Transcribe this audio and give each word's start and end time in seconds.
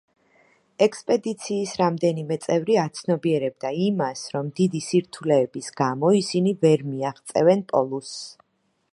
ექსპედიციის 0.83 1.73
რამდენიმე 1.81 2.37
წევრი 2.45 2.77
აცნობიერებდა 2.83 3.71
იმას, 3.89 4.23
რომ 4.35 4.49
დიდი 4.61 4.81
სირთულეების 4.85 5.67
გამო 5.81 6.11
ისინი 6.21 6.55
ვერ 6.65 6.85
მიაღწევენ 6.95 7.63
პოლუსს. 7.75 8.17